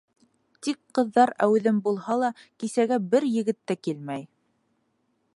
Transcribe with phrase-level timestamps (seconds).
[0.67, 2.31] Тик ҡыҙҙар әүҙем булһа ла,
[2.63, 4.25] кисәгә бер егет тә килмәй.